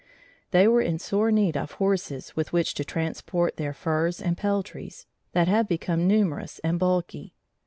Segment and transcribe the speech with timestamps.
[0.49, 5.05] They were in sore need of horses with which to transport their furs and peltries,
[5.33, 7.35] that had become numerous and bulky.